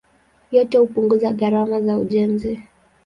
Yote 0.51 0.77
hupunguza 0.77 1.31
gharama 1.31 1.81
za 1.81 1.97
ujenzi. 1.97 2.59